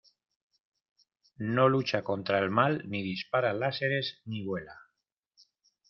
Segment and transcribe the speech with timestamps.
[1.37, 4.75] ¡No lucha contra el mal, ni dispara láseres, ni vuela!